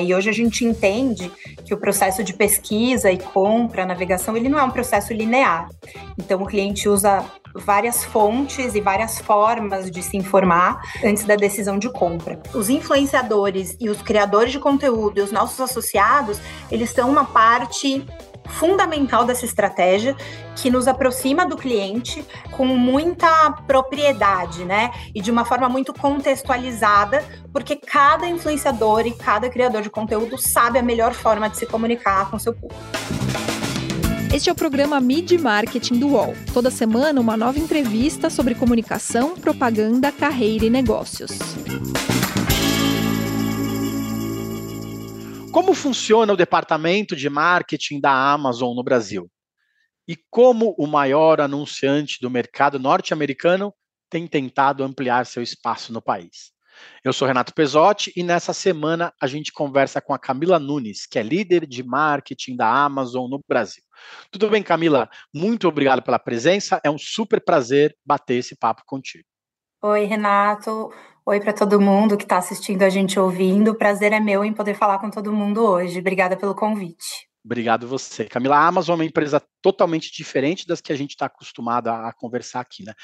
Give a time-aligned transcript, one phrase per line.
[0.00, 1.28] E hoje a gente entende
[1.64, 5.68] que o processo de pesquisa e compra, navegação, ele não é um processo linear.
[6.16, 11.80] Então o cliente usa várias fontes e várias formas de se informar antes da decisão
[11.80, 12.40] de compra.
[12.54, 16.40] Os influenciadores e os criadores de conteúdo e os nossos associados,
[16.70, 18.06] eles são uma parte
[18.48, 20.16] fundamental dessa estratégia
[20.56, 24.90] que nos aproxima do cliente com muita propriedade, né?
[25.14, 30.78] E de uma forma muito contextualizada, porque cada influenciador e cada criador de conteúdo sabe
[30.78, 32.82] a melhor forma de se comunicar com seu público.
[34.32, 36.34] Este é o programa Mid Marketing do UOL.
[36.52, 41.30] Toda semana, uma nova entrevista sobre comunicação, propaganda, carreira e negócios.
[45.52, 49.30] Como funciona o departamento de marketing da Amazon no Brasil?
[50.06, 53.74] E como o maior anunciante do mercado norte-americano
[54.10, 56.52] tem tentado ampliar seu espaço no país?
[57.02, 61.18] Eu sou Renato Pesotti e nessa semana a gente conversa com a Camila Nunes, que
[61.18, 63.82] é líder de marketing da Amazon no Brasil.
[64.30, 65.08] Tudo bem, Camila?
[65.34, 66.80] Muito obrigado pela presença.
[66.84, 69.24] É um super prazer bater esse papo contigo.
[69.82, 70.90] Oi, Renato.
[71.30, 73.72] Oi para todo mundo que está assistindo a gente ouvindo.
[73.72, 75.98] O prazer é meu em poder falar com todo mundo hoje.
[75.98, 77.28] Obrigada pelo convite.
[77.44, 78.24] Obrigado você.
[78.24, 82.14] Camila, a Amazon é uma empresa totalmente diferente das que a gente está acostumado a,
[82.14, 82.94] conversar aqui, né?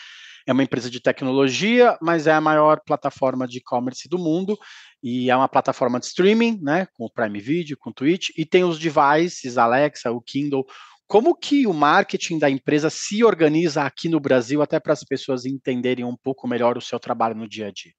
[0.46, 4.56] É uma empresa de tecnologia, mas é a maior plataforma de e-commerce do mundo
[5.02, 6.86] e é uma plataforma de streaming, né?
[6.94, 10.64] Com o Prime Video, com o Twitch e tem os devices, Alexa, o Kindle.
[11.06, 15.44] Como que o marketing da empresa se organiza aqui no Brasil, até para as pessoas
[15.44, 17.92] entenderem um pouco melhor o seu trabalho no dia a dia?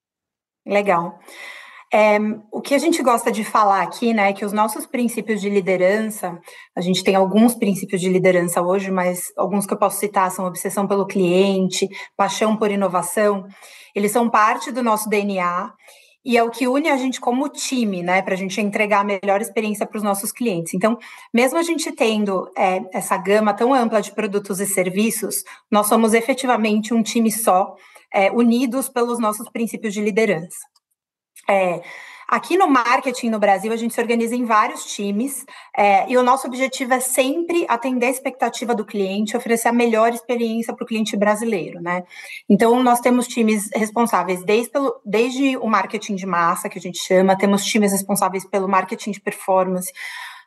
[0.66, 1.18] Legal.
[1.94, 2.18] É,
[2.50, 5.48] o que a gente gosta de falar aqui, né, é que os nossos princípios de
[5.48, 6.36] liderança,
[6.74, 10.44] a gente tem alguns princípios de liderança hoje, mas alguns que eu posso citar são
[10.44, 13.46] obsessão pelo cliente, paixão por inovação,
[13.94, 15.72] eles são parte do nosso DNA
[16.24, 19.04] e é o que une a gente como time, né, para a gente entregar a
[19.04, 20.74] melhor experiência para os nossos clientes.
[20.74, 20.98] Então,
[21.32, 26.14] mesmo a gente tendo é, essa gama tão ampla de produtos e serviços, nós somos
[26.14, 27.76] efetivamente um time só
[28.12, 30.58] é, unidos pelos nossos princípios de liderança.
[31.48, 31.80] É,
[32.28, 35.44] aqui no marketing no Brasil, a gente se organiza em vários times
[35.76, 40.12] é, e o nosso objetivo é sempre atender a expectativa do cliente, oferecer a melhor
[40.12, 42.02] experiência para o cliente brasileiro, né?
[42.48, 46.98] Então, nós temos times responsáveis desde, pelo, desde o marketing de massa, que a gente
[46.98, 49.92] chama, temos times responsáveis pelo marketing de performance,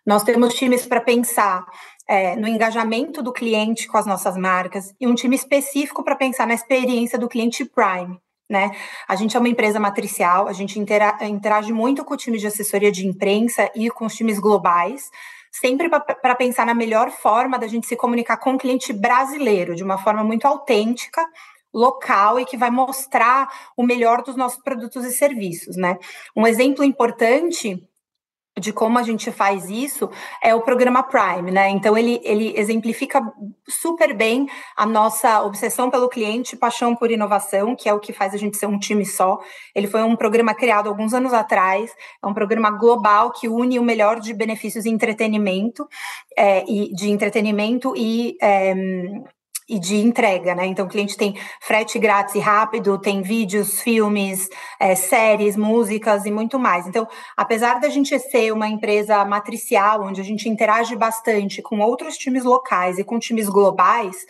[0.05, 1.65] nós temos times para pensar
[2.09, 6.47] é, no engajamento do cliente com as nossas marcas e um time específico para pensar
[6.47, 8.17] na experiência do cliente Prime.
[8.49, 8.71] Né?
[9.07, 12.91] A gente é uma empresa matricial, a gente interage muito com o time de assessoria
[12.91, 15.03] de imprensa e com os times globais,
[15.51, 19.83] sempre para pensar na melhor forma da gente se comunicar com o cliente brasileiro, de
[19.83, 21.23] uma forma muito autêntica,
[21.71, 23.47] local e que vai mostrar
[23.77, 25.99] o melhor dos nossos produtos e serviços, né?
[26.35, 27.87] Um exemplo importante
[28.59, 30.09] de como a gente faz isso
[30.41, 31.69] é o programa Prime, né?
[31.69, 33.21] Então ele, ele exemplifica
[33.67, 38.33] super bem a nossa obsessão pelo cliente, paixão por inovação, que é o que faz
[38.33, 39.39] a gente ser um time só.
[39.75, 41.91] Ele foi um programa criado alguns anos atrás,
[42.23, 45.87] é um programa global que une o melhor de benefícios entretenimento,
[46.37, 48.73] é, e de entretenimento e é,
[49.69, 50.65] e de entrega, né?
[50.65, 54.49] Então, o cliente tem frete grátis e rápido, tem vídeos, filmes,
[54.79, 56.87] é, séries, músicas e muito mais.
[56.87, 57.07] Então,
[57.37, 62.43] apesar da gente ser uma empresa matricial, onde a gente interage bastante com outros times
[62.43, 64.25] locais e com times globais,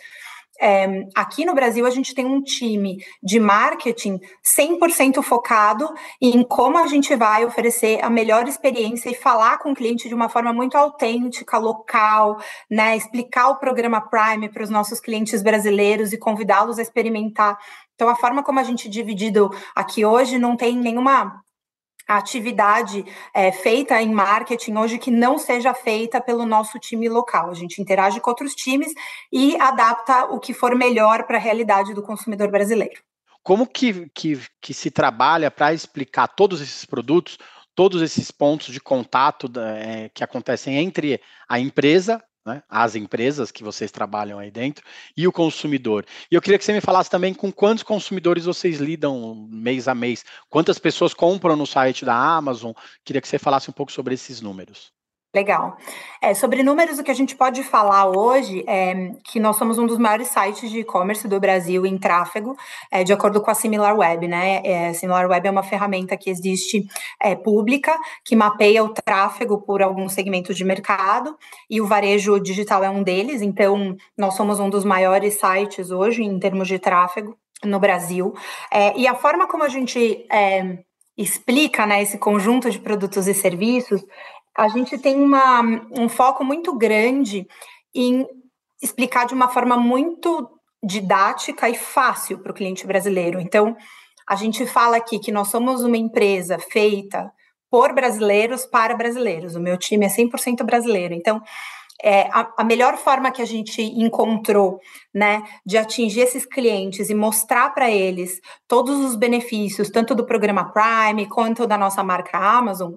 [0.60, 5.88] é, aqui no Brasil, a gente tem um time de marketing 100% focado
[6.20, 10.14] em como a gente vai oferecer a melhor experiência e falar com o cliente de
[10.14, 12.38] uma forma muito autêntica, local,
[12.70, 12.96] né?
[12.96, 17.58] Explicar o programa Prime para os nossos clientes brasileiros e convidá-los a experimentar.
[17.94, 21.42] Então, a forma como a gente é dividido aqui hoje não tem nenhuma
[22.16, 23.04] atividade
[23.34, 27.50] é, feita em marketing hoje que não seja feita pelo nosso time local.
[27.50, 28.92] A gente interage com outros times
[29.32, 33.00] e adapta o que for melhor para a realidade do consumidor brasileiro.
[33.42, 37.38] Como que, que, que se trabalha para explicar todos esses produtos,
[37.74, 43.62] todos esses pontos de contato é, que acontecem entre a empresa né, as empresas que
[43.62, 44.84] vocês trabalham aí dentro
[45.16, 46.04] e o consumidor.
[46.30, 49.94] E eu queria que você me falasse também com quantos consumidores vocês lidam mês a
[49.94, 52.72] mês, quantas pessoas compram no site da Amazon.
[53.04, 54.92] Queria que você falasse um pouco sobre esses números.
[55.32, 55.76] Legal.
[56.20, 59.86] É, sobre números, o que a gente pode falar hoje é que nós somos um
[59.86, 62.56] dos maiores sites de e-commerce do Brasil em tráfego,
[62.90, 64.60] é, de acordo com a SimilarWeb, né?
[64.64, 66.84] É, SimilarWeb é uma ferramenta que existe
[67.22, 71.36] é, pública, que mapeia o tráfego por alguns segmentos de mercado,
[71.70, 76.24] e o varejo digital é um deles, então nós somos um dos maiores sites hoje
[76.24, 78.34] em termos de tráfego no Brasil.
[78.68, 80.78] É, e a forma como a gente é,
[81.16, 84.02] explica né, esse conjunto de produtos e serviços,
[84.56, 85.62] a gente tem uma,
[85.96, 87.46] um foco muito grande
[87.94, 88.26] em
[88.82, 90.48] explicar de uma forma muito
[90.82, 93.40] didática e fácil para o cliente brasileiro.
[93.40, 93.76] Então,
[94.28, 97.30] a gente fala aqui que nós somos uma empresa feita
[97.70, 99.54] por brasileiros para brasileiros.
[99.54, 101.14] O meu time é 100% brasileiro.
[101.14, 101.40] Então,
[102.02, 104.80] é, a, a, melhor forma que a gente encontrou,
[105.14, 110.72] né, de atingir esses clientes e mostrar para eles todos os benefícios, tanto do programa
[110.72, 112.94] Prime quanto da nossa marca Amazon,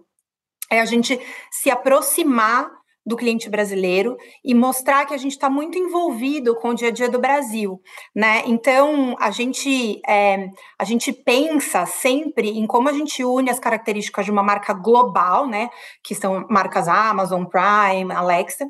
[0.71, 1.19] é a gente
[1.51, 2.69] se aproximar
[3.05, 6.91] do cliente brasileiro e mostrar que a gente está muito envolvido com o dia a
[6.91, 7.81] dia do Brasil,
[8.15, 8.43] né?
[8.45, 10.49] Então a gente é,
[10.79, 15.47] a gente pensa sempre em como a gente une as características de uma marca global,
[15.47, 15.69] né?
[16.01, 18.65] Que são marcas Amazon, Prime, Alexa,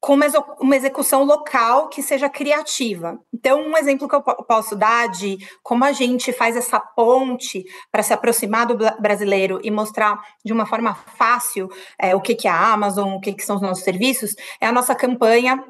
[0.00, 0.18] com
[0.58, 3.20] uma execução local que seja criativa.
[3.32, 7.62] Então, um exemplo que eu posso dar de como a gente faz essa ponte
[7.92, 11.68] para se aproximar do brasileiro e mostrar de uma forma fácil
[11.98, 14.66] é, o que, que é a Amazon, o que, que são os nossos serviços, é
[14.66, 15.62] a nossa campanha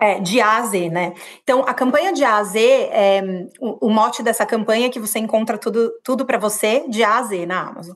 [0.00, 1.14] é, de A a Z, né?
[1.44, 3.22] Então, a campanha de A a Z, é,
[3.60, 7.18] o, o, mote dessa campanha é que você encontra tudo, tudo para você de A
[7.18, 7.94] a Z na Amazon.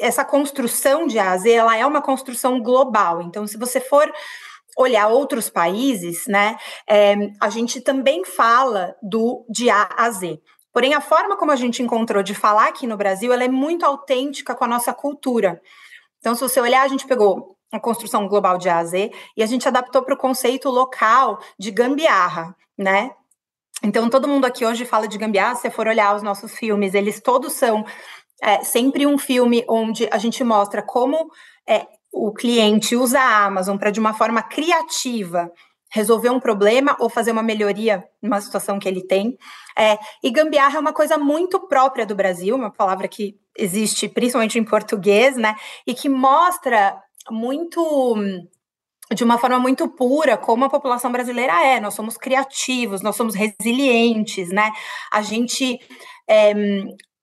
[0.00, 3.22] Essa construção de A a Z, ela é uma construção global.
[3.22, 4.12] Então, se você for
[4.76, 6.56] olhar outros países, né,
[6.88, 10.40] é, a gente também fala do de A a Z.
[10.72, 13.86] Porém, a forma como a gente encontrou de falar aqui no Brasil, ela é muito
[13.86, 15.60] autêntica com a nossa cultura.
[16.18, 19.42] Então, se você olhar, a gente pegou a construção global de A a Z e
[19.42, 23.12] a gente adaptou para o conceito local de gambiarra, né?
[23.84, 25.54] Então, todo mundo aqui hoje fala de gambiarra.
[25.54, 27.84] Se você for olhar os nossos filmes, eles todos são
[28.42, 31.30] é, sempre um filme onde a gente mostra como
[31.68, 35.50] é, o cliente usa a Amazon para, de uma forma criativa,
[35.92, 39.36] resolver um problema ou fazer uma melhoria numa situação que ele tem.
[39.78, 44.58] É, e gambiarra é uma coisa muito própria do Brasil, uma palavra que existe principalmente
[44.58, 45.54] em português, né?
[45.86, 46.96] E que mostra
[47.30, 48.16] muito
[49.14, 51.78] de uma forma muito pura como a população brasileira é.
[51.78, 54.70] Nós somos criativos, nós somos resilientes, né?
[55.12, 55.78] A gente
[56.28, 56.54] é,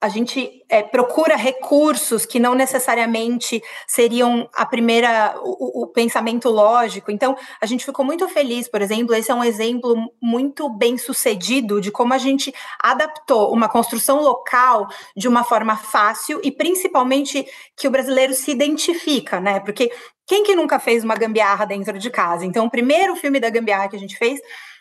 [0.01, 7.11] a gente é, procura recursos que não necessariamente seriam a primeira o, o, pensamento lógico.
[7.11, 11.79] Então, a gente ficou muito feliz, por exemplo, esse é um exemplo muito bem sucedido
[11.79, 12.51] de como a gente
[12.81, 17.45] adaptou uma construção local de uma forma fácil e principalmente
[17.77, 19.59] que o brasileiro se identifica, né?
[19.59, 19.91] Porque
[20.25, 22.43] quem que nunca fez uma gambiarra dentro de casa?
[22.43, 24.39] Então, o primeiro filme da gambiarra que a gente fez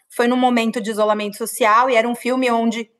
[0.08, 2.90] foi num momento de isolamento social e era um filme onde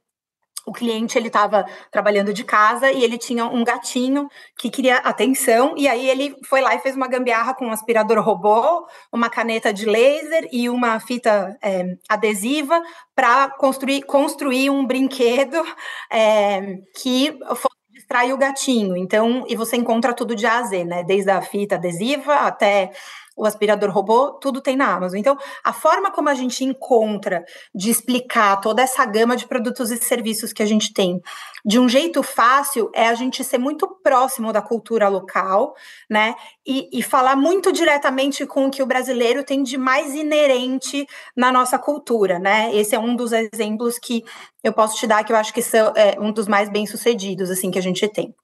[0.67, 4.29] o cliente ele estava trabalhando de casa e ele tinha um gatinho
[4.59, 8.21] que queria atenção e aí ele foi lá e fez uma gambiarra com um aspirador
[8.21, 12.81] robô, uma caneta de laser e uma fita é, adesiva
[13.15, 15.63] para construir, construir um brinquedo
[16.11, 18.97] é, que fosse distrair o gatinho.
[18.97, 21.05] Então, e você encontra tudo de A a Z, né?
[21.05, 22.93] Desde a fita adesiva até
[23.41, 25.19] o aspirador robô, tudo tem na Amazon.
[25.19, 27.43] Então, a forma como a gente encontra
[27.75, 31.19] de explicar toda essa gama de produtos e serviços que a gente tem
[31.65, 35.75] de um jeito fácil é a gente ser muito próximo da cultura local,
[36.09, 36.35] né?
[36.67, 41.51] E, e falar muito diretamente com o que o brasileiro tem de mais inerente na
[41.51, 42.75] nossa cultura, né?
[42.75, 44.23] Esse é um dos exemplos que
[44.63, 47.51] eu posso te dar que eu acho que são é, um dos mais bem sucedidos
[47.51, 48.35] assim que a gente tem.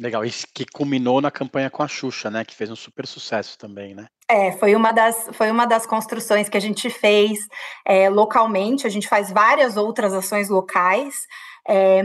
[0.00, 2.44] Legal, isso que culminou na campanha com a Xuxa, né?
[2.44, 4.06] Que fez um super sucesso também, né?
[4.28, 7.38] É, foi uma das, foi uma das construções que a gente fez
[7.86, 8.86] é, localmente.
[8.86, 11.26] A gente faz várias outras ações locais,
[11.68, 12.02] é,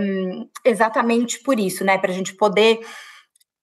[0.64, 1.98] exatamente por isso, né?
[1.98, 2.80] Para a gente poder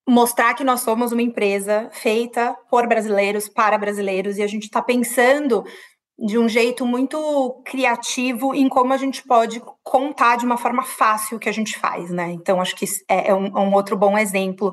[0.08, 4.80] mostrar que nós somos uma empresa feita por brasileiros, para brasileiros, e a gente está
[4.80, 5.64] pensando
[6.18, 11.36] de um jeito muito criativo em como a gente pode contar de uma forma fácil
[11.36, 12.32] o que a gente faz, né?
[12.32, 14.72] Então, acho que é, é um, é um outro bom exemplo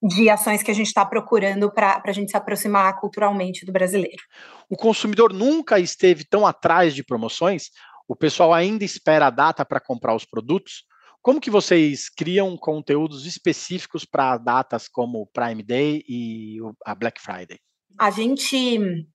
[0.00, 4.22] de ações que a gente está procurando para a gente se aproximar culturalmente do brasileiro.
[4.70, 7.70] O consumidor nunca esteve tão atrás de promoções?
[8.06, 10.84] O pessoal ainda espera a data para comprar os produtos?
[11.20, 17.58] Como que vocês criam conteúdos específicos para datas como Prime Day e a Black Friday?
[17.98, 19.06] A gente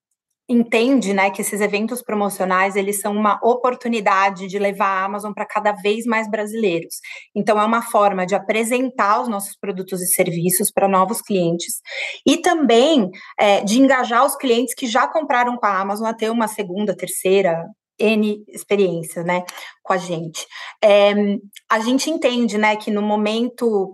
[0.49, 5.45] entende, né, que esses eventos promocionais eles são uma oportunidade de levar a Amazon para
[5.45, 6.95] cada vez mais brasileiros.
[7.35, 11.75] Então é uma forma de apresentar os nossos produtos e serviços para novos clientes
[12.25, 16.31] e também é, de engajar os clientes que já compraram com a Amazon a ter
[16.31, 17.63] uma segunda, terceira
[17.99, 19.43] N experiência, né,
[19.83, 20.47] com a gente.
[20.83, 21.13] É,
[21.69, 23.93] a gente entende, né, que no momento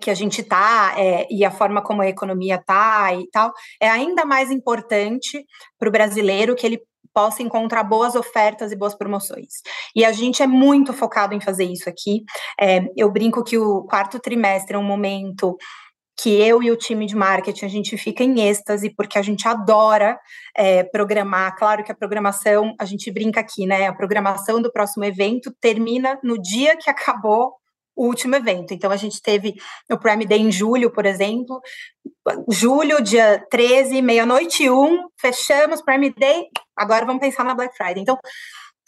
[0.00, 3.88] que a gente está é, e a forma como a economia está e tal, é
[3.88, 5.44] ainda mais importante
[5.78, 6.80] para o brasileiro que ele
[7.14, 9.62] possa encontrar boas ofertas e boas promoções.
[9.94, 12.22] E a gente é muito focado em fazer isso aqui.
[12.60, 15.56] É, eu brinco que o quarto trimestre é um momento
[16.18, 19.46] que eu e o time de marketing a gente fica em êxtase porque a gente
[19.46, 20.18] adora
[20.56, 21.56] é, programar.
[21.56, 23.86] Claro que a programação, a gente brinca aqui, né?
[23.86, 27.54] A programação do próximo evento termina no dia que acabou
[27.96, 28.74] o último evento.
[28.74, 29.54] Então, a gente teve
[29.90, 31.60] o Prime Day em julho, por exemplo.
[32.50, 36.44] Julho, dia 13, meia-noite um, fechamos Prime Day,
[36.76, 38.02] agora vamos pensar na Black Friday.
[38.02, 38.18] Então,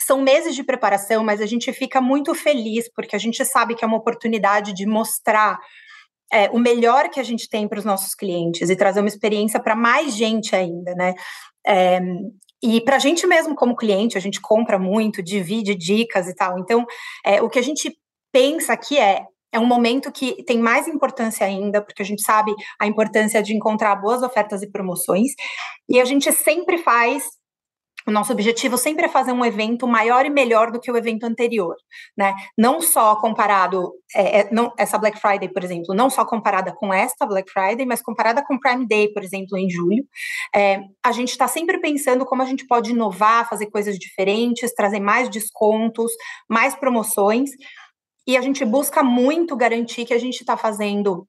[0.01, 3.85] são meses de preparação, mas a gente fica muito feliz, porque a gente sabe que
[3.85, 5.59] é uma oportunidade de mostrar
[6.33, 9.61] é, o melhor que a gente tem para os nossos clientes e trazer uma experiência
[9.61, 11.15] para mais gente ainda, né?
[11.67, 12.01] É,
[12.63, 16.59] e para a gente mesmo, como cliente, a gente compra muito, divide dicas e tal.
[16.59, 16.85] Então,
[17.25, 17.97] é, o que a gente
[18.33, 22.55] pensa que é é um momento que tem mais importância ainda, porque a gente sabe
[22.81, 25.33] a importância de encontrar boas ofertas e promoções,
[25.89, 27.25] e a gente sempre faz.
[28.07, 31.25] O nosso objetivo sempre é fazer um evento maior e melhor do que o evento
[31.25, 31.75] anterior,
[32.17, 32.35] né?
[32.57, 36.91] Não só comparado, é, é, não, essa Black Friday, por exemplo, não só comparada com
[36.91, 40.05] esta Black Friday, mas comparada com Prime Day, por exemplo, em julho.
[40.57, 45.01] É, a gente está sempre pensando como a gente pode inovar, fazer coisas diferentes, trazer
[45.01, 46.11] mais descontos,
[46.49, 47.51] mais promoções
[48.29, 51.27] e a gente busca muito garantir que a gente está fazendo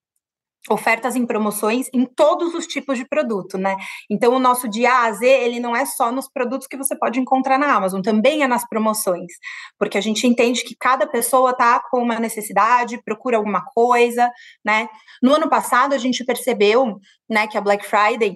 [0.69, 3.77] ofertas em promoções em todos os tipos de produto, né?
[4.11, 7.17] Então o nosso dia A Z, ele não é só nos produtos que você pode
[7.17, 9.31] encontrar na Amazon, também é nas promoções,
[9.77, 14.29] porque a gente entende que cada pessoa tá com uma necessidade, procura alguma coisa,
[14.65, 14.89] né?
[15.23, 16.97] No ano passado a gente percebeu,
[17.29, 18.35] né, que a Black Friday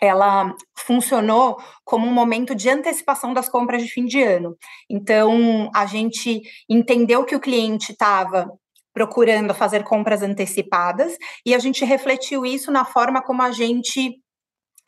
[0.00, 4.56] ela funcionou como um momento de antecipação das compras de fim de ano.
[4.88, 8.50] Então, a gente entendeu que o cliente estava
[8.92, 14.20] procurando fazer compras antecipadas e a gente refletiu isso na forma como a gente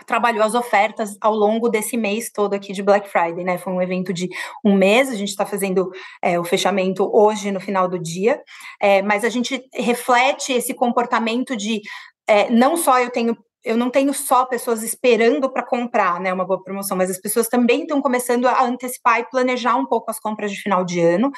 [0.07, 3.59] trabalhou as ofertas ao longo desse mês todo aqui de Black Friday, né?
[3.59, 4.29] Foi um evento de
[4.65, 5.91] um mês, a gente está fazendo
[6.21, 8.43] é, o fechamento hoje no final do dia,
[8.81, 11.81] é, mas a gente reflete esse comportamento de
[12.27, 16.45] é, não só eu tenho eu não tenho só pessoas esperando para comprar, né, uma
[16.45, 20.19] boa promoção, mas as pessoas também estão começando a antecipar e planejar um pouco as
[20.19, 21.31] compras de final de ano.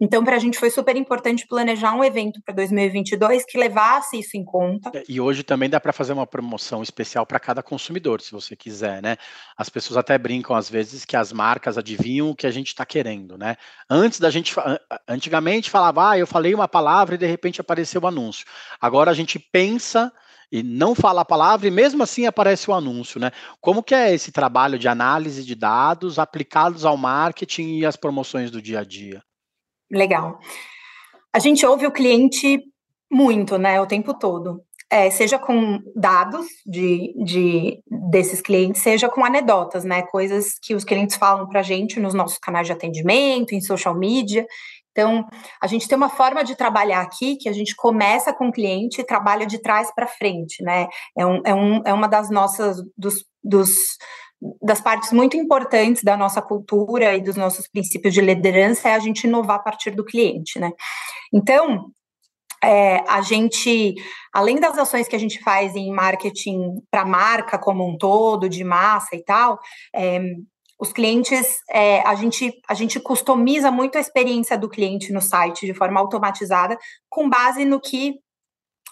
[0.00, 4.36] Então, para a gente foi super importante planejar um evento para 2022 que levasse isso
[4.36, 4.90] em conta.
[4.94, 8.54] É, e hoje também dá para fazer uma promoção especial para cada consumidor, se você
[8.54, 9.16] quiser, né?
[9.56, 12.84] As pessoas até brincam às vezes que as marcas adivinham o que a gente está
[12.84, 13.56] querendo, né?
[13.88, 14.54] Antes da gente,
[15.08, 18.46] antigamente falava, ah, eu falei uma palavra e de repente apareceu o anúncio.
[18.80, 20.12] Agora a gente pensa
[20.50, 23.30] e não fala a palavra e mesmo assim aparece o anúncio, né?
[23.60, 28.50] Como que é esse trabalho de análise de dados aplicados ao marketing e às promoções
[28.50, 29.22] do dia a dia?
[29.90, 30.38] Legal.
[31.32, 32.62] A gente ouve o cliente
[33.10, 34.62] muito, né, o tempo todo.
[34.88, 40.02] É, seja com dados de, de, desses clientes, seja com anedotas, né?
[40.02, 43.96] Coisas que os clientes falam para a gente nos nossos canais de atendimento, em social
[43.96, 44.46] media.
[44.96, 45.26] Então,
[45.62, 48.98] a gente tem uma forma de trabalhar aqui que a gente começa com o cliente
[48.98, 50.88] e trabalha de trás para frente, né?
[51.14, 53.74] É, um, é, um, é uma das nossas, dos, dos,
[54.62, 58.98] das partes muito importantes da nossa cultura e dos nossos princípios de liderança é a
[58.98, 60.70] gente inovar a partir do cliente, né?
[61.30, 61.90] Então,
[62.64, 63.96] é, a gente,
[64.32, 68.64] além das ações que a gente faz em marketing para marca como um todo, de
[68.64, 69.58] massa e tal,
[69.94, 70.20] é,
[70.78, 75.66] os clientes, é, a, gente, a gente customiza muito a experiência do cliente no site
[75.66, 76.78] de forma automatizada,
[77.08, 78.14] com base no que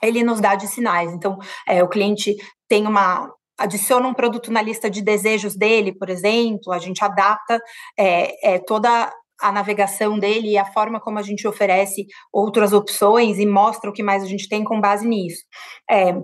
[0.03, 1.12] ele nos dá de sinais.
[1.12, 1.38] Então,
[1.69, 2.35] é, o cliente
[2.69, 3.31] tem uma.
[3.59, 7.61] adiciona um produto na lista de desejos dele, por exemplo, a gente adapta
[7.99, 13.38] é, é toda a navegação dele e a forma como a gente oferece outras opções
[13.38, 15.45] e mostra o que mais a gente tem com base nisso.
[15.91, 16.14] É,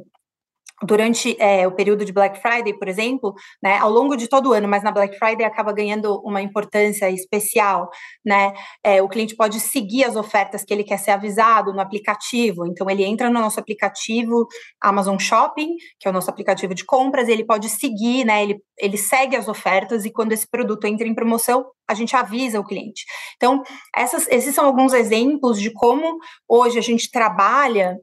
[0.82, 4.52] durante é, o período de Black Friday, por exemplo, né, ao longo de todo o
[4.52, 7.90] ano, mas na Black Friday acaba ganhando uma importância especial,
[8.24, 8.52] né?
[8.82, 12.66] É, o cliente pode seguir as ofertas que ele quer ser avisado no aplicativo.
[12.66, 14.46] Então ele entra no nosso aplicativo
[14.82, 18.42] Amazon Shopping, que é o nosso aplicativo de compras, ele pode seguir, né?
[18.42, 22.60] Ele, ele segue as ofertas e quando esse produto entra em promoção, a gente avisa
[22.60, 23.04] o cliente.
[23.36, 23.62] Então,
[23.94, 26.18] essas, esses são alguns exemplos de como
[26.48, 27.96] hoje a gente trabalha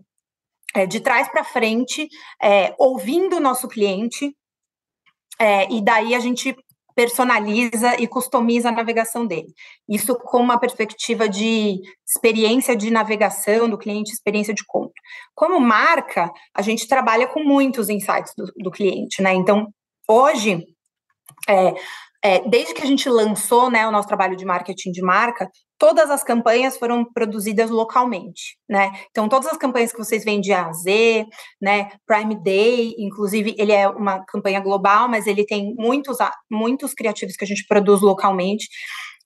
[0.78, 2.08] é, de trás para frente,
[2.42, 4.36] é, ouvindo o nosso cliente,
[5.40, 6.56] é, e daí a gente
[6.96, 9.54] personaliza e customiza a navegação dele.
[9.90, 14.94] Isso com uma perspectiva de experiência de navegação do cliente, experiência de compra.
[15.34, 19.34] Como marca, a gente trabalha com muitos insights do, do cliente, né?
[19.34, 19.68] Então,
[20.08, 20.64] hoje,
[21.48, 21.74] é,
[22.24, 26.10] é, desde que a gente lançou né, o nosso trabalho de marketing de marca, todas
[26.10, 28.92] as campanhas foram produzidas localmente, né?
[29.12, 31.26] Então, todas as campanhas que vocês veem de A a Z,
[31.62, 31.90] né?
[32.06, 36.18] Prime Day, inclusive, ele é uma campanha global, mas ele tem muitos,
[36.50, 38.68] muitos criativos que a gente produz localmente.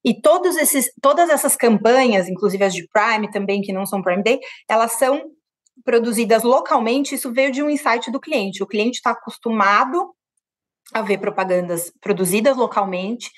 [0.03, 4.24] E todos esses, todas essas campanhas, inclusive as de Prime também, que não são Prime
[4.24, 5.22] Day, elas são
[5.86, 7.15] produzidas localmente.
[7.15, 8.63] Isso veio de um insight do cliente.
[8.63, 10.13] O cliente está acostumado
[10.93, 13.31] a ver propagandas produzidas localmente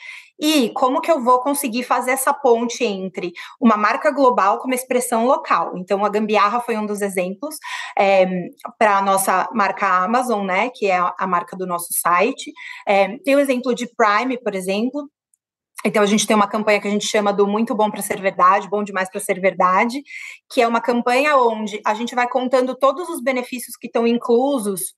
[0.45, 3.31] e como que eu vou conseguir fazer essa ponte entre
[3.61, 5.77] uma marca global com uma expressão local?
[5.77, 7.55] Então, a Gambiarra foi um dos exemplos
[7.97, 8.25] é,
[8.77, 12.51] para a nossa marca Amazon, né, que é a, marca do nosso site.
[12.85, 15.09] É, tem o exemplo de Prime, por exemplo,
[15.85, 18.21] então, a gente tem uma campanha que a gente chama do Muito Bom para Ser
[18.21, 20.01] Verdade, Bom Demais para Ser Verdade,
[20.49, 24.93] que é uma campanha onde a gente vai contando todos os benefícios que estão inclusos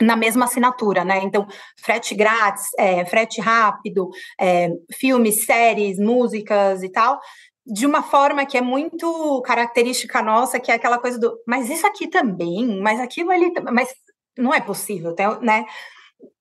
[0.00, 1.20] na mesma assinatura, né?
[1.22, 1.46] Então,
[1.78, 4.08] frete grátis, é, frete rápido,
[4.40, 7.20] é, filmes, séries, músicas e tal,
[7.64, 11.86] de uma forma que é muito característica nossa, que é aquela coisa do, mas isso
[11.86, 13.88] aqui também, mas aquilo ali, mas
[14.36, 15.64] não é possível, né?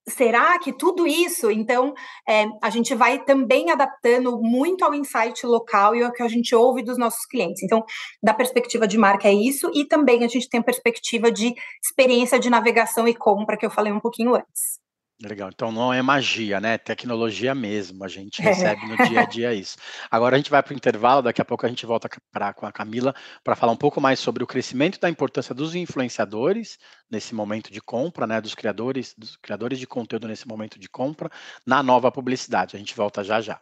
[0.08, 1.94] Será que tudo isso, então,
[2.28, 6.56] é, a gente vai também adaptando muito ao insight local e ao que a gente
[6.56, 7.64] ouve dos nossos clientes.
[7.64, 7.84] Então,
[8.22, 11.54] da perspectiva de marca é isso, e também a gente tem a perspectiva de
[11.84, 14.82] experiência de navegação e compra, que eu falei um pouquinho antes.
[15.24, 16.80] Legal, então não é magia, né?
[16.80, 18.46] Tecnologia mesmo, a gente é.
[18.46, 19.78] recebe no dia a dia isso.
[20.10, 22.66] Agora a gente vai para o intervalo, daqui a pouco a gente volta pra, com
[22.66, 23.14] a Camila
[23.44, 27.80] para falar um pouco mais sobre o crescimento da importância dos influenciadores nesse momento de
[27.80, 28.42] compra, né?
[28.42, 31.30] Dos criadores, dos criadores de conteúdo nesse momento de compra,
[31.66, 32.76] na nova publicidade.
[32.76, 33.62] A gente volta já já.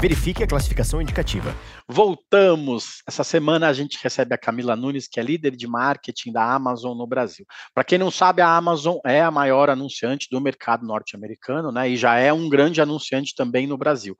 [0.00, 1.52] Verifique a classificação indicativa.
[1.88, 3.02] Voltamos.
[3.04, 6.96] Essa semana a gente recebe a Camila Nunes, que é líder de marketing da Amazon
[6.96, 7.44] no Brasil.
[7.74, 11.90] Para quem não sabe, a Amazon é a maior anunciante do mercado norte-americano, né?
[11.90, 14.16] E já é um grande anunciante também no Brasil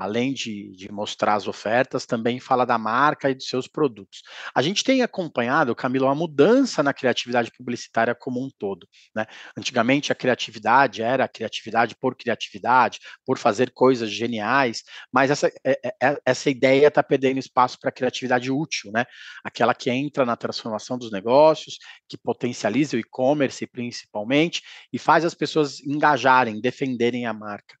[0.00, 4.22] além de, de, mostrar as ofertas, também fala da marca e dos seus produtos.
[4.54, 8.88] A gente tem acompanhado, Camilo, uma mudança na criatividade publicitária como um todo.
[9.14, 9.26] Né?
[9.54, 14.82] Antigamente a criatividade era criatividade por criatividade, por fazer coisas geniais,
[15.12, 19.04] mas essa, é, é, é, essa ideia está perdendo espaço para a criatividade útil, né?
[19.44, 21.76] aquela que entra na transformação dos negócios,
[22.08, 27.78] que potencializa o e-commerce principalmente, e faz as pessoas engajarem, defenderem a marca.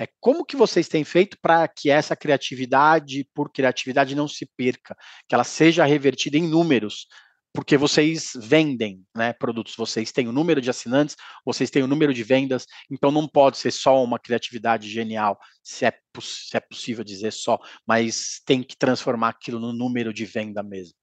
[0.00, 4.96] É, como que vocês têm feito para que essa criatividade por criatividade não se perca,
[5.28, 7.06] que ela seja revertida em números,
[7.52, 12.14] porque vocês vendem né, produtos, vocês têm o número de assinantes, vocês têm o número
[12.14, 17.04] de vendas, então não pode ser só uma criatividade genial, se é, se é possível
[17.04, 20.94] dizer só, mas tem que transformar aquilo no número de venda mesmo.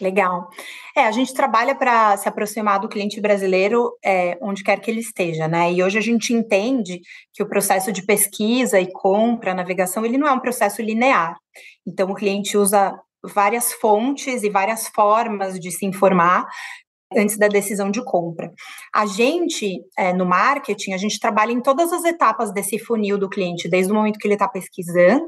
[0.00, 0.48] Legal.
[0.96, 5.00] É, a gente trabalha para se aproximar do cliente brasileiro é, onde quer que ele
[5.00, 5.72] esteja, né?
[5.72, 7.00] E hoje a gente entende
[7.32, 11.36] que o processo de pesquisa e compra, navegação, ele não é um processo linear.
[11.86, 16.46] Então, o cliente usa várias fontes e várias formas de se informar
[17.16, 18.50] antes da decisão de compra.
[18.94, 23.28] A gente, é, no marketing, a gente trabalha em todas as etapas desse funil do
[23.28, 25.26] cliente, desde o momento que ele está pesquisando,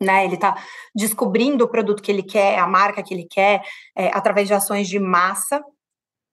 [0.00, 0.24] né?
[0.24, 0.56] Ele está
[0.94, 3.62] descobrindo o produto que ele quer, a marca que ele quer,
[3.96, 5.62] é, através de ações de massa,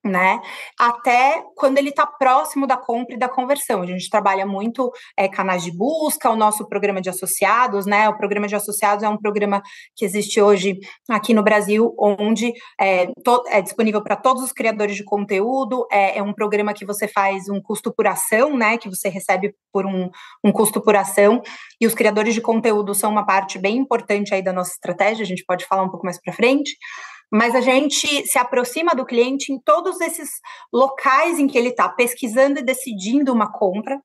[0.08, 0.42] né?
[0.80, 3.82] Até quando ele está próximo da compra e da conversão.
[3.82, 8.10] A gente trabalha muito é, canais de busca, o nosso programa de associados, né?
[8.10, 9.62] O programa de associados é um programa
[9.96, 13.08] que existe hoje aqui no Brasil, onde é,
[13.50, 15.86] é disponível para todos os criadores de conteúdo.
[15.92, 18.78] É, é, um programa que você faz um custo por ação, né?
[18.78, 20.10] Que você recebe por um,
[20.44, 21.42] um custo por ação.
[21.80, 25.24] E os criadores de conteúdo são uma parte bem importante aí da nossa estratégia.
[25.24, 26.78] A gente pode falar um pouco mais para frente
[27.32, 30.30] mas a gente se aproxima do cliente em todos esses
[30.72, 34.00] locais em que ele está pesquisando e decidindo uma compra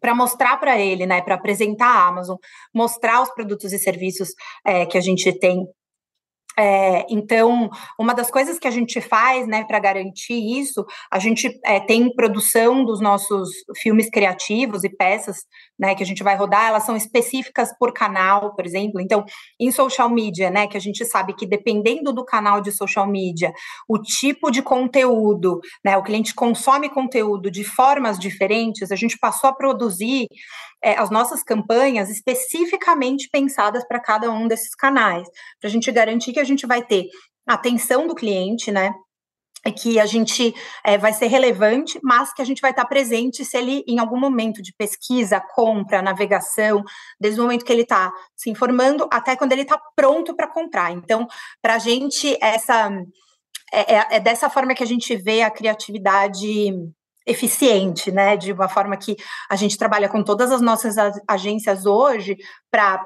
[0.00, 2.36] para mostrar para ele, né, para apresentar a Amazon,
[2.74, 4.30] mostrar os produtos e serviços
[4.64, 5.66] é, que a gente tem
[6.58, 11.48] é, então, uma das coisas que a gente faz, né, para garantir isso, a gente
[11.64, 15.36] é, tem produção dos nossos filmes criativos e peças,
[15.78, 19.00] né, que a gente vai rodar, elas são específicas por canal, por exemplo.
[19.00, 19.24] Então,
[19.60, 23.52] em social media, né, que a gente sabe que dependendo do canal de social media,
[23.88, 29.48] o tipo de conteúdo, né, o cliente consome conteúdo de formas diferentes, a gente passou
[29.48, 30.26] a produzir
[30.82, 35.28] é, as nossas campanhas especificamente pensadas para cada um desses canais,
[35.60, 37.06] para a gente garantir que a gente vai ter
[37.46, 38.92] atenção do cliente, né?
[39.76, 43.56] que a gente é, vai ser relevante, mas que a gente vai estar presente se
[43.56, 46.82] ele, em algum momento de pesquisa, compra, navegação,
[47.20, 50.92] desde o momento que ele está se informando até quando ele está pronto para comprar.
[50.92, 51.26] Então,
[51.60, 52.90] para a gente, essa
[53.72, 56.72] é, é, é, dessa forma que a gente vê a criatividade
[57.26, 58.36] eficiente, né?
[58.36, 59.16] De uma forma que
[59.50, 60.96] a gente trabalha com todas as nossas
[61.28, 62.36] agências hoje
[62.70, 63.04] para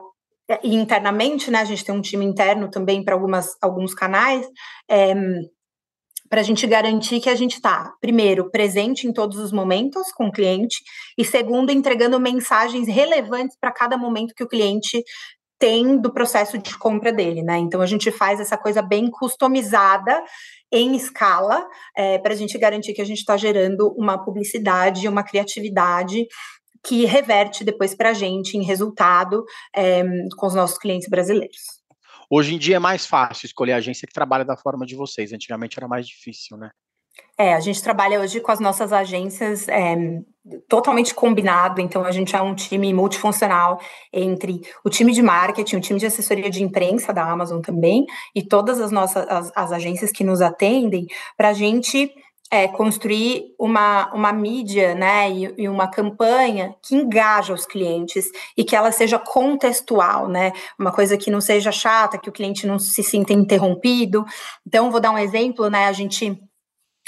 [0.62, 1.60] internamente, né?
[1.60, 3.16] A gente tem um time interno também para
[3.60, 4.46] alguns canais.
[4.90, 5.14] É,
[6.32, 10.28] para a gente garantir que a gente está, primeiro, presente em todos os momentos com
[10.28, 10.82] o cliente,
[11.18, 15.04] e segundo, entregando mensagens relevantes para cada momento que o cliente
[15.58, 17.58] tem do processo de compra dele, né?
[17.58, 20.24] Então a gente faz essa coisa bem customizada
[20.72, 25.22] em escala é, para a gente garantir que a gente está gerando uma publicidade, uma
[25.22, 26.26] criatividade
[26.84, 30.02] que reverte depois para a gente em resultado é,
[30.36, 31.82] com os nossos clientes brasileiros.
[32.30, 35.32] Hoje em dia é mais fácil escolher a agência que trabalha da forma de vocês.
[35.32, 36.70] Antigamente era mais difícil, né?
[37.36, 39.96] É, a gente trabalha hoje com as nossas agências é,
[40.68, 43.80] totalmente combinado, então a gente é um time multifuncional
[44.12, 48.42] entre o time de marketing, o time de assessoria de imprensa da Amazon também, e
[48.42, 52.10] todas as nossas as, as agências que nos atendem, para a gente
[52.52, 58.62] é, construir uma, uma mídia né, e, e, uma campanha que engaja os clientes e
[58.62, 60.52] que ela seja contextual, né?
[60.78, 64.26] Uma coisa que não seja chata, que o cliente não se sinta interrompido.
[64.66, 65.86] Então, vou dar um exemplo, né?
[65.86, 66.38] A gente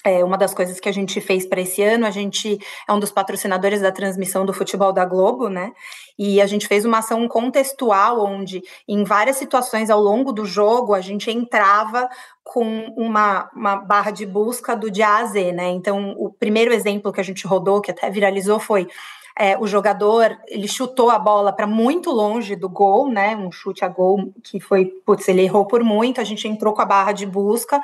[0.05, 3.01] é, uma das coisas que a gente fez para esse ano, a gente é um
[3.01, 5.73] dos patrocinadores da transmissão do futebol da Globo, né?
[6.19, 10.93] E a gente fez uma ação contextual, onde em várias situações ao longo do jogo
[10.93, 12.07] a gente entrava
[12.43, 15.71] com uma, uma barra de busca do de A a Z, né?
[15.71, 18.87] Então, o primeiro exemplo que a gente rodou, que até viralizou, foi
[19.37, 23.37] é, o jogador ele chutou a bola para muito longe do gol, né?
[23.37, 26.20] Um chute a gol que foi, putz, ele errou por muito.
[26.20, 27.81] A gente entrou com a barra de busca,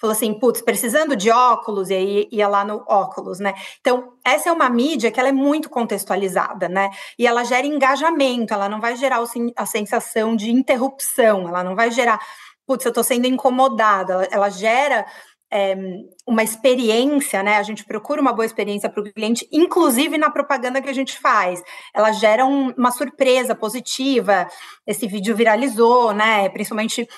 [0.00, 3.52] falou assim, putz, precisando de óculos, e aí ia lá no óculos, né?
[3.80, 6.90] Então, essa é uma mídia que ela é muito contextualizada, né?
[7.18, 9.22] E ela gera engajamento, ela não vai gerar
[9.56, 12.18] a sensação de interrupção, ela não vai gerar,
[12.66, 15.04] putz, eu estou sendo incomodada, ela, ela gera
[15.54, 15.76] é,
[16.26, 17.58] uma experiência, né?
[17.58, 21.16] A gente procura uma boa experiência para o cliente, inclusive na propaganda que a gente
[21.16, 21.62] faz.
[21.94, 24.48] Ela gera um, uma surpresa positiva.
[24.84, 26.48] Esse vídeo viralizou, né?
[26.48, 27.08] Principalmente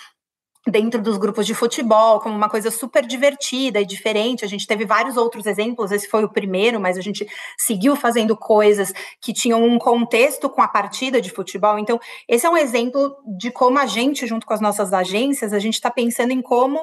[0.68, 4.44] dentro dos grupos de futebol, como uma coisa super divertida e diferente.
[4.44, 8.36] A gente teve vários outros exemplos, esse foi o primeiro, mas a gente seguiu fazendo
[8.36, 11.78] coisas que tinham um contexto com a partida de futebol.
[11.78, 15.58] Então, esse é um exemplo de como a gente, junto com as nossas agências, a
[15.58, 16.82] gente está pensando em como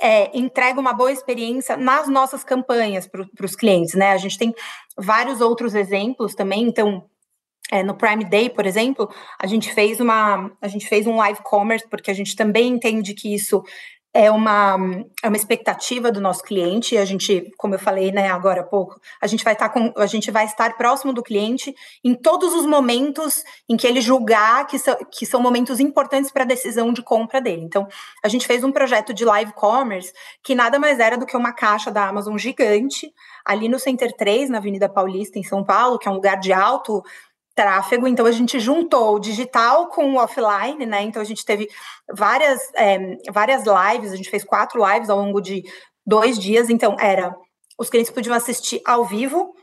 [0.00, 4.12] é, entrega uma boa experiência nas nossas campanhas para os clientes, né?
[4.12, 4.54] A gente tem
[4.96, 7.08] vários outros exemplos também, então.
[7.70, 11.40] É, no Prime Day, por exemplo, a gente fez uma, a gente fez um live
[11.42, 13.62] commerce porque a gente também entende que isso
[14.14, 14.76] é uma,
[15.22, 16.98] é uma expectativa do nosso cliente.
[16.98, 19.92] A gente, como eu falei, né, agora há pouco, a gente vai estar tá com,
[19.96, 24.66] a gente vai estar próximo do cliente em todos os momentos em que ele julgar
[24.66, 27.62] que são, que são momentos importantes para a decisão de compra dele.
[27.62, 27.88] Então,
[28.22, 31.52] a gente fez um projeto de live commerce que nada mais era do que uma
[31.52, 33.12] caixa da Amazon gigante
[33.44, 36.52] ali no Center 3, na Avenida Paulista, em São Paulo, que é um lugar de
[36.52, 37.02] alto
[37.54, 41.02] tráfego, então a gente juntou o digital com o offline, né?
[41.02, 41.68] Então a gente teve
[42.10, 45.62] várias, é, várias lives, a gente fez quatro lives ao longo de
[46.06, 47.34] dois dias, então era
[47.78, 49.54] os clientes podiam assistir ao vivo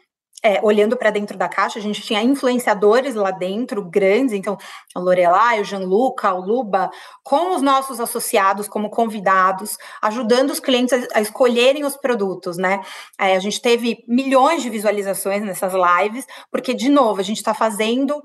[0.44, 4.58] é, olhando para dentro da caixa, a gente tinha influenciadores lá dentro, grandes, então
[4.96, 6.90] a Lorelai, o Gianluca, o Luba,
[7.24, 12.82] com os nossos associados como convidados, ajudando os clientes a, a escolherem os produtos, né?
[13.20, 17.54] É, a gente teve milhões de visualizações nessas lives, porque, de novo, a gente está
[17.54, 18.22] fazendo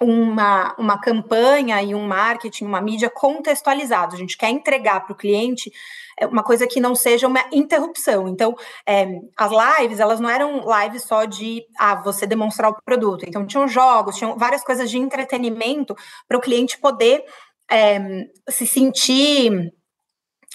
[0.00, 4.14] uma, uma campanha e um marketing, uma mídia contextualizado.
[4.14, 5.72] A gente quer entregar para o cliente
[6.18, 8.28] é, uma coisa que não seja uma interrupção.
[8.28, 13.24] Então, é, as lives, elas não eram lives só de ah, você demonstrar o produto.
[13.26, 15.94] Então, tinham jogos, tinham várias coisas de entretenimento
[16.28, 17.24] para o cliente poder
[17.70, 19.72] é, se sentir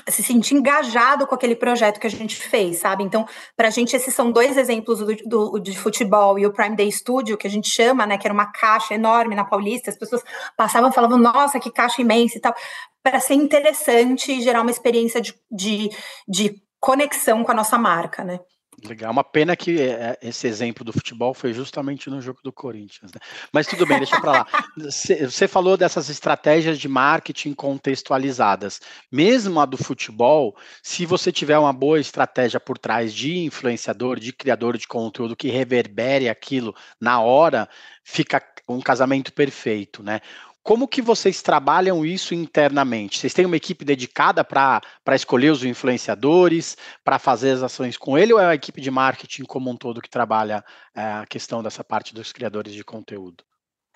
[0.07, 3.03] se sentir engajado com aquele projeto que a gente fez, sabe?
[3.03, 6.75] Então, para a gente, esses são dois exemplos do, do, de futebol e o Prime
[6.75, 8.17] Day Studio, que a gente chama, né?
[8.17, 10.23] Que era uma caixa enorme na Paulista, as pessoas
[10.57, 12.55] passavam e falavam, nossa, que caixa imensa e tal,
[13.03, 15.89] para ser interessante e gerar uma experiência de, de,
[16.27, 18.39] de conexão com a nossa marca, né?
[18.85, 23.11] Legal, uma pena que é, esse exemplo do futebol foi justamente no jogo do Corinthians.
[23.11, 23.19] Né?
[23.51, 24.47] Mas tudo bem, deixa para lá.
[24.77, 28.79] Você falou dessas estratégias de marketing contextualizadas.
[29.11, 34.31] Mesmo a do futebol, se você tiver uma boa estratégia por trás de influenciador, de
[34.31, 37.67] criador de conteúdo que reverbere aquilo na hora,
[38.03, 40.21] fica um casamento perfeito, né?
[40.69, 43.17] Como que vocês trabalham isso internamente?
[43.17, 44.83] Vocês têm uma equipe dedicada para
[45.15, 49.45] escolher os influenciadores, para fazer as ações com ele, ou é a equipe de marketing
[49.45, 53.43] como um todo que trabalha é, a questão dessa parte dos criadores de conteúdo?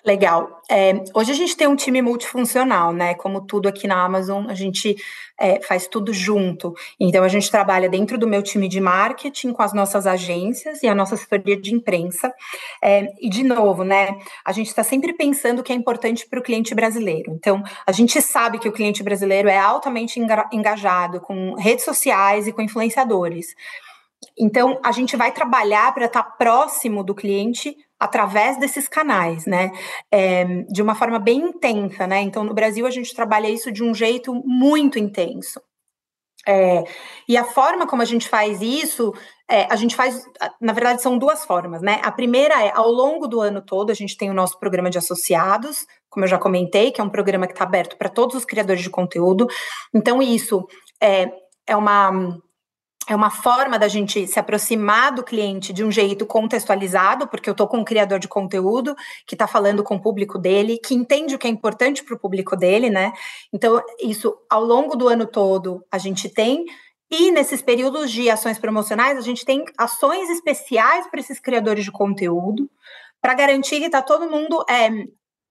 [0.04, 0.60] Legal.
[0.70, 3.14] É, hoje a gente tem um time multifuncional, né?
[3.14, 4.94] Como tudo aqui na Amazon, a gente
[5.40, 6.74] é, faz tudo junto.
[7.00, 10.88] Então, a gente trabalha dentro do meu time de marketing com as nossas agências e
[10.88, 12.30] a nossa assessoria de imprensa.
[12.82, 14.18] É, e, de novo, né?
[14.44, 17.32] A gente está sempre pensando o que é importante para o cliente brasileiro.
[17.32, 20.20] Então, a gente sabe que o cliente brasileiro é altamente
[20.52, 23.54] engajado com redes sociais e com influenciadores.
[24.38, 29.70] Então, a gente vai trabalhar para estar tá próximo do cliente através desses canais, né?
[30.10, 32.20] É, de uma forma bem intensa, né?
[32.20, 35.60] Então, no Brasil, a gente trabalha isso de um jeito muito intenso.
[36.46, 36.84] É,
[37.26, 39.14] e a forma como a gente faz isso,
[39.50, 40.22] é, a gente faz,
[40.60, 42.00] na verdade, são duas formas, né?
[42.02, 44.98] A primeira é, ao longo do ano todo, a gente tem o nosso programa de
[44.98, 48.44] associados, como eu já comentei, que é um programa que está aberto para todos os
[48.44, 49.46] criadores de conteúdo.
[49.94, 50.66] Então, isso
[51.02, 51.30] é,
[51.66, 52.12] é uma
[53.08, 57.52] é uma forma da gente se aproximar do cliente de um jeito contextualizado, porque eu
[57.52, 58.94] estou com um criador de conteúdo
[59.26, 62.18] que está falando com o público dele, que entende o que é importante para o
[62.18, 63.12] público dele, né?
[63.52, 66.64] Então, isso ao longo do ano todo a gente tem.
[67.10, 71.92] E nesses períodos de ações promocionais, a gente tem ações especiais para esses criadores de
[71.92, 72.70] conteúdo,
[73.20, 74.88] para garantir que está todo mundo é,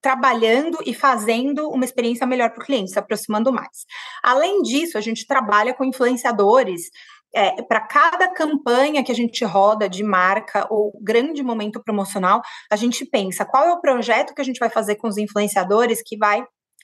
[0.04, 3.86] trabalhando e fazendo uma experiência melhor para o cliente, se aproximando mais.
[4.22, 6.90] Além disso, a gente trabalha com influenciadores
[7.36, 12.42] é, para cada campanha que a gente roda de marca ou grande momento promocional,
[12.72, 16.02] a gente pensa qual é o projeto que a gente vai fazer com os influenciadores
[16.06, 16.44] que vai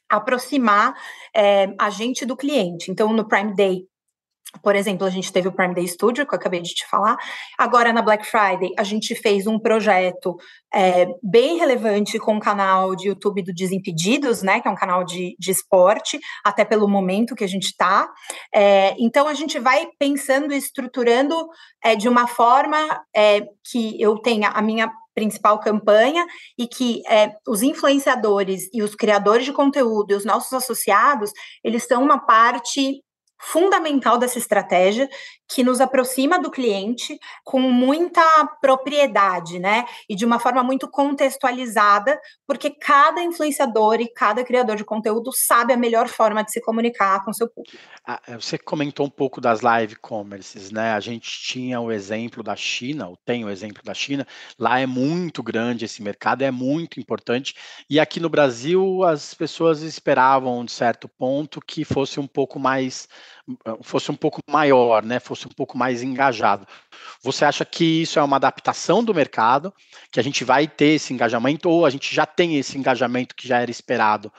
[0.10, 0.96] aproximar
[1.36, 2.92] é, a gente do cliente.
[2.92, 3.84] Então, no Prime Day,
[4.64, 7.18] por exemplo, a gente teve o Prime Day Studio, que eu acabei de te falar.
[7.58, 10.36] Agora, na Black Friday, a gente fez um projeto
[10.74, 14.60] é, bem relevante com o canal de YouTube do Desimpedidos, né?
[14.60, 18.12] Que é um canal de, de esporte, até pelo momento que a gente está.
[18.54, 21.36] É, então, a gente vai pensando e estruturando
[21.84, 22.78] é, de uma forma
[23.16, 26.26] é, que eu tenha a minha principal campanha
[26.58, 31.32] e que é, os influenciadores e os criadores de conteúdo e os nossos associados,
[31.64, 33.04] eles são uma parte
[33.40, 35.10] fundamental dessa estratégia
[35.52, 38.22] que nos aproxima do cliente com muita
[38.62, 39.86] propriedade, né?
[40.08, 45.74] E de uma forma muito contextualizada, porque cada influenciador e cada criador de conteúdo sabe
[45.74, 47.78] a melhor forma de se comunicar com seu público.
[48.06, 50.94] Ah, é, você comentou um pouco das live commerces, né?
[50.94, 54.86] A gente tinha o exemplo da China, ou tem o exemplo da China, lá é
[54.86, 57.56] muito grande esse mercado, é muito importante,
[57.90, 63.08] e aqui no Brasil as pessoas esperavam, de certo ponto, que fosse um pouco mais
[63.82, 66.68] fosse um pouco maior, né, fosse um pouco mais engajado.
[67.22, 69.74] Você acha que isso é uma adaptação do mercado,
[70.12, 73.48] que a gente vai ter esse engajamento, ou a gente já tem esse engajamento que
[73.48, 74.32] já era esperado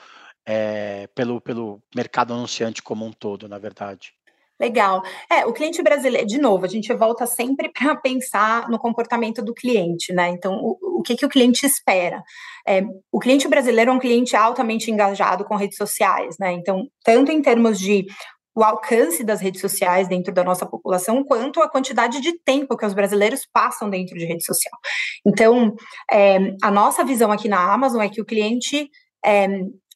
[0.45, 4.13] é, pelo, pelo mercado anunciante como um todo, na verdade?
[4.61, 5.01] Legal.
[5.27, 9.55] É, o cliente brasileiro, de novo, a gente volta sempre para pensar no comportamento do
[9.55, 10.29] cliente, né?
[10.29, 12.21] Então, o, o que, que o cliente espera?
[12.67, 16.51] É, o cliente brasileiro é um cliente altamente engajado com redes sociais, né?
[16.51, 18.05] Então, tanto em termos de
[18.55, 22.85] o alcance das redes sociais dentro da nossa população, quanto a quantidade de tempo que
[22.85, 24.77] os brasileiros passam dentro de rede social.
[25.25, 25.75] Então,
[26.11, 28.89] é, a nossa visão aqui na Amazon é que o cliente
[29.25, 29.47] é,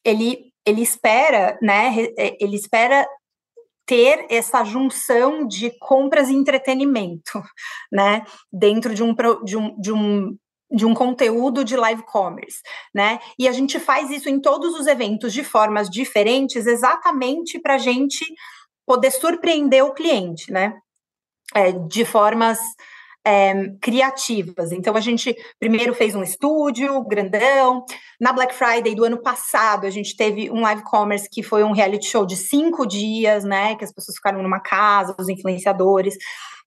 [0.04, 1.94] ele, ele espera, né?
[2.16, 3.06] É, ele espera
[3.86, 7.40] ter essa junção de compras e entretenimento,
[7.90, 9.14] né, dentro de um,
[9.44, 10.36] de um, de um
[10.70, 12.60] de um conteúdo de live commerce,
[12.94, 13.18] né?
[13.38, 17.78] E a gente faz isso em todos os eventos de formas diferentes, exatamente para a
[17.78, 18.24] gente
[18.84, 20.74] poder surpreender o cliente, né?
[21.54, 22.58] É, de formas
[23.26, 24.70] é, criativas.
[24.70, 27.84] Então, a gente primeiro fez um estúdio grandão.
[28.20, 31.72] Na Black Friday do ano passado, a gente teve um live commerce que foi um
[31.72, 33.74] reality show de cinco dias, né?
[33.74, 36.16] Que as pessoas ficaram numa casa, os influenciadores.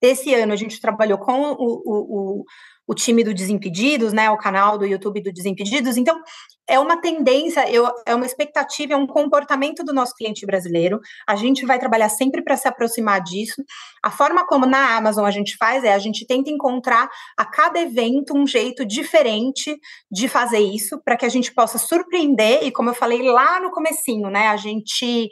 [0.02, 2.44] Esse ano, a gente trabalhou com o, o, o
[2.90, 5.96] o time do Desimpedidos, né, o canal do YouTube do Desimpedidos.
[5.96, 6.20] Então,
[6.68, 11.00] é uma tendência, eu, é uma expectativa, é um comportamento do nosso cliente brasileiro.
[11.28, 13.64] A gente vai trabalhar sempre para se aproximar disso.
[14.04, 17.80] A forma como na Amazon a gente faz é a gente tenta encontrar a cada
[17.80, 19.78] evento um jeito diferente
[20.12, 23.70] de fazer isso, para que a gente possa surpreender e, como eu falei lá no
[23.70, 25.30] comecinho, né, a gente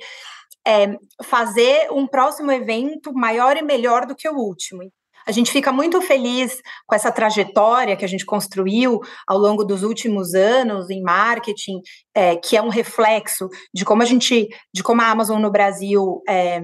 [0.67, 4.84] é, fazer um próximo evento maior e melhor do que o último.
[5.28, 9.84] A gente fica muito feliz com essa trajetória que a gente construiu ao longo dos
[9.84, 11.82] últimos anos em marketing,
[12.16, 16.22] é, que é um reflexo de como a gente, de como a Amazon no Brasil
[16.30, 16.62] é,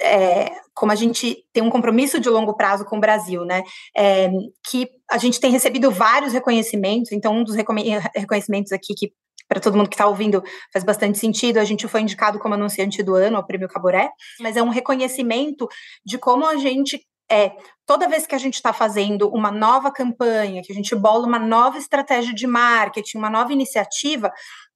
[0.00, 3.62] é, como a gente tem um compromisso de longo prazo com o Brasil, né?
[3.96, 4.28] É,
[4.68, 9.12] que a gente tem recebido vários reconhecimentos, então um dos reconhecimentos aqui que
[9.46, 10.42] para todo mundo que está ouvindo,
[10.72, 11.58] faz bastante sentido.
[11.58, 15.68] A gente foi indicado como anunciante do ano ao Prêmio Caboré, mas é um reconhecimento
[16.04, 16.98] de como a gente
[17.34, 21.26] é toda vez que a gente está fazendo uma nova campanha, que a gente bola
[21.26, 24.32] uma nova estratégia de marketing, uma nova iniciativa,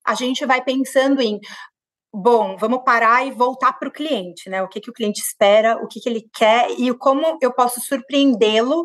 [0.07, 1.39] a gente vai pensando em
[2.13, 4.63] bom, vamos parar e voltar para o cliente, né?
[4.63, 7.81] O que, que o cliente espera, o que, que ele quer e como eu posso
[7.81, 8.85] surpreendê-lo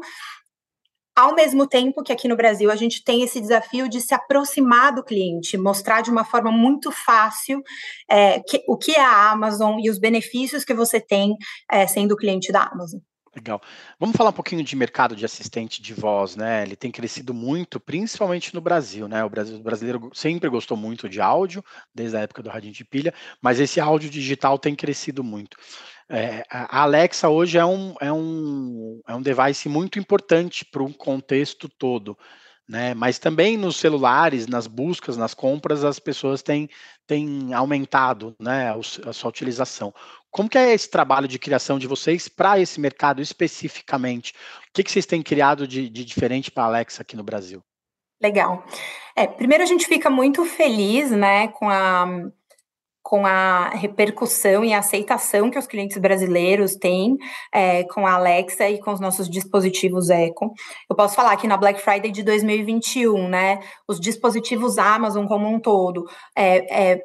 [1.16, 4.94] ao mesmo tempo que aqui no Brasil a gente tem esse desafio de se aproximar
[4.94, 7.62] do cliente, mostrar de uma forma muito fácil
[8.10, 11.36] é, que, o que é a Amazon e os benefícios que você tem
[11.72, 13.00] é, sendo cliente da Amazon.
[13.36, 13.60] Legal.
[14.00, 16.62] Vamos falar um pouquinho de mercado de assistente de voz, né?
[16.62, 19.24] Ele tem crescido muito, principalmente no Brasil, né?
[19.24, 21.64] O, Brasil, o brasileiro sempre gostou muito de áudio,
[21.96, 25.58] desde a época do radinho de pilha, mas esse áudio digital tem crescido muito.
[26.08, 30.94] É, a Alexa hoje é um, é um, é um device muito importante para um
[30.94, 32.16] contexto todo
[32.68, 32.94] né?
[32.94, 36.70] Mas também nos celulares, nas buscas, nas compras, as pessoas têm,
[37.06, 38.74] têm aumentado, né,
[39.06, 39.94] a sua utilização.
[40.34, 44.34] Como que é esse trabalho de criação de vocês para esse mercado especificamente?
[44.68, 47.62] O que, que vocês têm criado de, de diferente para a Alexa aqui no Brasil?
[48.20, 48.66] Legal.
[49.16, 52.08] É, primeiro a gente fica muito feliz, né, com a
[53.06, 57.18] com a repercussão e a aceitação que os clientes brasileiros têm
[57.54, 60.52] é, com a Alexa e com os nossos dispositivos Echo.
[60.90, 65.60] Eu posso falar que na Black Friday de 2021, né, os dispositivos Amazon como um
[65.60, 67.04] todo é, é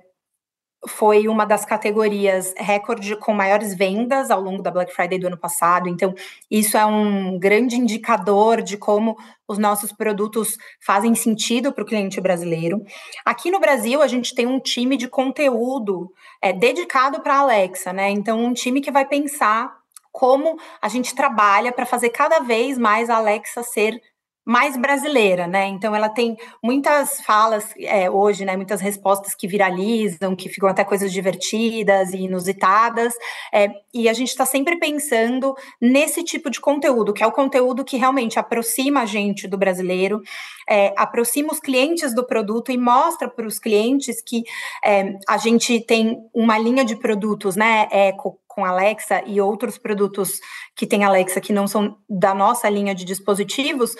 [0.86, 5.36] foi uma das categorias recorde com maiores vendas ao longo da Black Friday do ano
[5.36, 5.88] passado.
[5.88, 6.14] Então,
[6.50, 12.20] isso é um grande indicador de como os nossos produtos fazem sentido para o cliente
[12.20, 12.82] brasileiro.
[13.24, 17.92] Aqui no Brasil, a gente tem um time de conteúdo é, dedicado para a Alexa,
[17.92, 18.10] né?
[18.10, 19.76] Então, um time que vai pensar
[20.12, 24.00] como a gente trabalha para fazer cada vez mais a Alexa ser
[24.48, 25.66] mais brasileira, né?
[25.66, 26.34] Então ela tem
[26.64, 28.56] muitas falas é, hoje, né?
[28.56, 33.12] Muitas respostas que viralizam, que ficam até coisas divertidas e inusitadas.
[33.52, 37.84] É, e a gente está sempre pensando nesse tipo de conteúdo, que é o conteúdo
[37.84, 40.22] que realmente aproxima a gente do brasileiro,
[40.66, 44.44] é, aproxima os clientes do produto e mostra para os clientes que
[44.82, 47.86] é, a gente tem uma linha de produtos, né?
[47.90, 50.40] Eco com Alexa e outros produtos
[50.74, 53.94] que tem Alexa que não são da nossa linha de dispositivos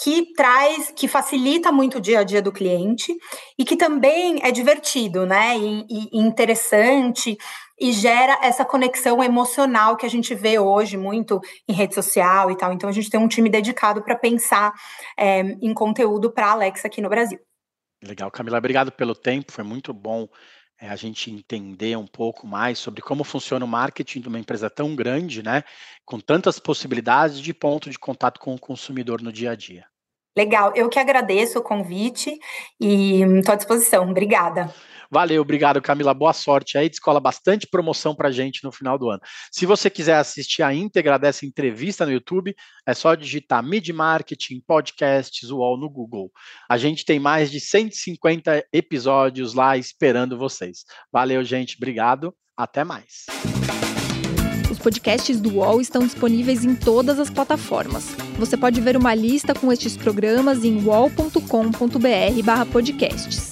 [0.00, 3.14] que traz, que facilita muito o dia a dia do cliente
[3.58, 5.56] e que também é divertido, né?
[5.58, 7.36] E, e, interessante
[7.80, 12.56] e gera essa conexão emocional que a gente vê hoje muito em rede social e
[12.56, 12.72] tal.
[12.72, 14.72] Então a gente tem um time dedicado para pensar
[15.18, 17.38] é, em conteúdo para Alexa aqui no Brasil.
[18.02, 20.26] Legal, Camila, obrigado pelo tempo, foi muito bom
[20.82, 24.68] é, a gente entender um pouco mais sobre como funciona o marketing de uma empresa
[24.68, 25.62] tão grande, né,
[26.04, 29.86] com tantas possibilidades de ponto de contato com o consumidor no dia a dia.
[30.36, 32.36] Legal, eu que agradeço o convite
[32.80, 34.10] e estou à disposição.
[34.10, 34.74] Obrigada.
[35.12, 36.14] Valeu, obrigado, Camila.
[36.14, 36.88] Boa sorte aí.
[36.88, 39.20] Descola bastante promoção para gente no final do ano.
[39.50, 44.62] Se você quiser assistir a íntegra dessa entrevista no YouTube, é só digitar Mid Marketing,
[44.66, 46.32] Podcasts, UOL no Google.
[46.66, 50.86] A gente tem mais de 150 episódios lá esperando vocês.
[51.12, 51.76] Valeu, gente.
[51.76, 52.34] Obrigado.
[52.56, 53.26] Até mais.
[54.70, 58.14] Os podcasts do UOL estão disponíveis em todas as plataformas.
[58.38, 63.51] Você pode ver uma lista com estes programas em wall.com.br/podcasts.